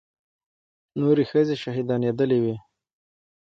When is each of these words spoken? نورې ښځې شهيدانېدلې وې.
نورې 0.99 1.23
ښځې 1.31 1.55
شهيدانېدلې 1.63 2.37
وې. 2.43 2.55